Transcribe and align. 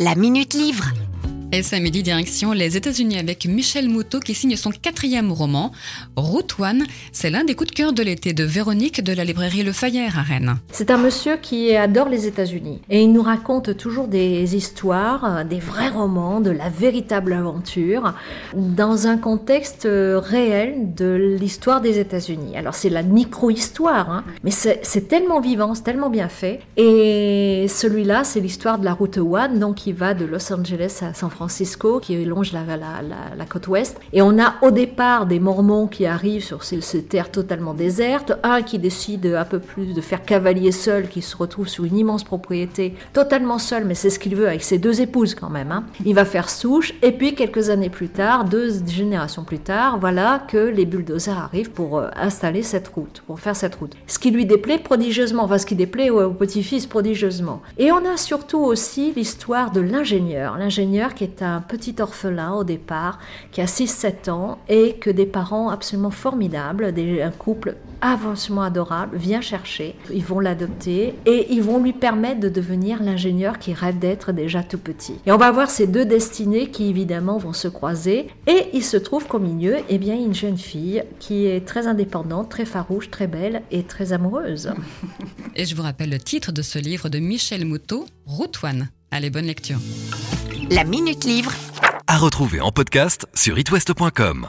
La 0.00 0.16
Minute 0.16 0.54
Livre. 0.54 0.86
Et 1.50 1.62
samedi, 1.62 2.02
direction 2.02 2.52
les 2.52 2.76
États-Unis 2.76 3.18
avec 3.18 3.46
Michel 3.46 3.88
Moutot 3.88 4.20
qui 4.20 4.34
signe 4.34 4.54
son 4.54 4.70
quatrième 4.70 5.32
roman, 5.32 5.72
Route 6.14 6.56
One. 6.58 6.84
C'est 7.10 7.30
l'un 7.30 7.42
des 7.42 7.54
coups 7.54 7.70
de 7.70 7.74
cœur 7.74 7.94
de 7.94 8.02
l'été 8.02 8.34
de 8.34 8.44
Véronique 8.44 9.02
de 9.02 9.14
la 9.14 9.24
librairie 9.24 9.62
Le 9.62 9.72
Fayère 9.72 10.18
à 10.18 10.22
Rennes. 10.22 10.58
C'est 10.72 10.90
un 10.90 10.98
monsieur 10.98 11.38
qui 11.38 11.74
adore 11.74 12.10
les 12.10 12.26
États-Unis 12.26 12.82
et 12.90 13.02
il 13.02 13.14
nous 13.14 13.22
raconte 13.22 13.78
toujours 13.78 14.08
des 14.08 14.56
histoires, 14.56 15.46
des 15.46 15.58
vrais 15.58 15.88
romans, 15.88 16.42
de 16.42 16.50
la 16.50 16.68
véritable 16.68 17.32
aventure 17.32 18.12
dans 18.54 19.06
un 19.06 19.16
contexte 19.16 19.88
réel 19.90 20.94
de 20.94 21.38
l'histoire 21.40 21.80
des 21.80 21.98
États-Unis. 21.98 22.58
Alors 22.58 22.74
c'est 22.74 22.90
la 22.90 23.02
micro-histoire, 23.02 24.10
hein, 24.10 24.24
mais 24.44 24.50
c'est 24.50 25.08
tellement 25.08 25.40
vivant, 25.40 25.74
c'est 25.74 25.84
tellement 25.84 26.10
bien 26.10 26.28
fait. 26.28 26.60
Et 26.76 27.64
celui-là, 27.70 28.24
c'est 28.24 28.40
l'histoire 28.40 28.78
de 28.78 28.84
la 28.84 28.92
route 28.92 29.16
One, 29.16 29.58
donc 29.58 29.76
qui 29.76 29.92
va 29.94 30.12
de 30.12 30.26
Los 30.26 30.52
Angeles 30.52 30.98
à 31.00 31.14
San 31.14 31.30
Francisco 31.30 31.37
Francisco 31.38 32.00
qui 32.00 32.24
longe 32.24 32.52
la, 32.52 33.44
côte 33.48 33.68
ouest. 33.68 34.00
Et 34.12 34.22
on 34.22 34.40
a 34.40 34.56
au 34.60 34.72
départ 34.72 35.24
des 35.24 35.38
Mormons 35.38 35.86
qui 35.86 36.04
arrivent 36.04 36.42
sur 36.42 36.64
ces, 36.64 36.80
terres 37.04 37.30
totalement 37.30 37.74
désertes, 37.74 38.32
un 38.42 38.62
qui 38.62 38.80
décide 38.80 39.26
un 39.26 39.44
peu 39.44 39.60
plus 39.60 39.94
de 39.94 40.00
faire 40.00 40.24
cavalier 40.24 40.72
seul, 40.72 41.06
qui 41.06 41.22
se 41.22 41.36
retrouve 41.36 41.68
sur 41.68 41.84
une 41.84 41.96
immense 41.96 42.24
propriété, 42.24 42.94
totalement 43.12 43.60
seul, 43.60 43.84
mais 43.84 43.94
c'est 43.94 44.10
ce 44.10 44.18
qu'il 44.18 44.34
veut 44.34 44.48
avec 44.48 44.64
ses 44.64 44.78
deux 44.78 45.00
épouses 45.00 45.36
quand 45.36 45.48
même. 45.48 45.70
Hein. 45.70 45.84
Il 46.04 46.16
va 46.16 46.24
faire 46.24 46.50
souche, 46.50 46.92
et 47.02 47.12
puis 47.12 47.36
quelques 47.36 47.70
années 47.70 47.88
plus 47.88 48.08
tard, 48.08 48.44
deux 48.44 48.84
générations 48.84 49.44
plus 49.44 49.60
tard, 49.60 50.00
voilà 50.00 50.42
que 50.48 50.58
les 50.58 50.86
bulldozers 50.86 51.38
arrivent 51.38 51.70
pour 51.70 51.98
euh, 51.98 52.08
installer 52.16 52.64
cette 52.64 52.88
route, 52.88 53.22
pour 53.28 53.38
faire 53.38 53.54
cette 53.54 53.76
route. 53.76 53.94
Ce 54.08 54.18
qui 54.18 54.32
lui 54.32 54.44
déplaît 54.44 54.78
prodigieusement, 54.78 55.44
enfin 55.44 55.58
ce 55.58 55.66
qui 55.66 55.76
déplaît 55.76 56.10
au 56.10 56.32
petit-fils 56.32 56.86
prodigieusement. 56.86 57.62
Et 57.78 57.92
on 57.92 58.04
a 58.04 58.16
surtout 58.16 58.58
aussi 58.58 59.12
l'histoire 59.14 59.70
de 59.70 59.80
l'ingénieur, 59.80 60.58
l'ingénieur 60.58 61.14
qui 61.14 61.27
est 61.28 61.42
un 61.42 61.60
petit 61.60 61.96
orphelin 62.00 62.52
au 62.54 62.64
départ, 62.64 63.18
qui 63.52 63.60
a 63.60 63.66
6-7 63.66 64.30
ans, 64.30 64.58
et 64.68 64.94
que 64.94 65.10
des 65.10 65.26
parents 65.26 65.68
absolument 65.68 66.10
formidables, 66.10 66.92
des, 66.92 67.22
un 67.22 67.30
couple 67.30 67.76
avancement 68.00 68.62
adorable, 68.62 69.16
vient 69.16 69.40
chercher. 69.40 69.94
Ils 70.12 70.24
vont 70.24 70.40
l'adopter 70.40 71.14
et 71.26 71.52
ils 71.52 71.62
vont 71.62 71.82
lui 71.82 71.92
permettre 71.92 72.40
de 72.40 72.48
devenir 72.48 73.02
l'ingénieur 73.02 73.58
qui 73.58 73.74
rêve 73.74 73.98
d'être 73.98 74.32
déjà 74.32 74.62
tout 74.62 74.78
petit. 74.78 75.16
Et 75.26 75.32
on 75.32 75.36
va 75.36 75.50
voir 75.50 75.68
ces 75.70 75.86
deux 75.86 76.04
destinées 76.04 76.70
qui 76.70 76.88
évidemment 76.88 77.38
vont 77.38 77.52
se 77.52 77.68
croiser. 77.68 78.28
Et 78.46 78.68
il 78.72 78.84
se 78.84 78.96
trouve 78.96 79.26
qu'au 79.26 79.40
milieu, 79.40 79.76
eh 79.88 79.98
bien, 79.98 80.14
une 80.14 80.34
jeune 80.34 80.58
fille 80.58 81.02
qui 81.18 81.46
est 81.46 81.66
très 81.66 81.86
indépendante, 81.86 82.48
très 82.48 82.64
farouche, 82.64 83.10
très 83.10 83.26
belle 83.26 83.62
et 83.70 83.82
très 83.82 84.12
amoureuse. 84.12 84.72
Et 85.56 85.64
je 85.64 85.74
vous 85.74 85.82
rappelle 85.82 86.10
le 86.10 86.18
titre 86.18 86.52
de 86.52 86.62
ce 86.62 86.78
livre 86.78 87.08
de 87.08 87.18
Michel 87.18 87.64
Moutot, 87.64 88.06
Route 88.26 88.58
One. 88.62 88.88
Allez, 89.10 89.30
bonne 89.30 89.46
lecture. 89.46 89.78
La 90.70 90.84
Minute 90.84 91.24
Livre. 91.24 91.52
À 92.06 92.18
retrouver 92.18 92.60
en 92.60 92.70
podcast 92.70 93.26
sur 93.34 93.58
itwest.com. 93.58 94.46